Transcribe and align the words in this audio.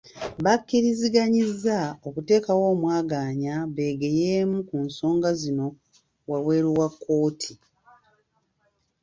Bakkiriziganyizza 0.43 1.79
okuteekawo 2.07 2.63
omwaganya 2.73 3.55
beegeyeemu 3.75 4.57
ku 4.69 4.75
nsonga 4.85 5.29
zino 5.41 5.67
wabweru 6.29 6.69
wa 6.79 6.87
kkooti. 6.93 7.53